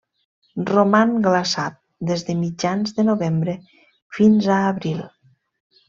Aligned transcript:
Roman 0.69 1.11
glaçat 1.27 1.77
des 2.13 2.25
de 2.31 2.37
mitjans 2.41 2.97
de 3.01 3.07
novembre 3.13 3.59
fins 4.19 4.53
a 4.57 4.61
abril. 4.73 5.07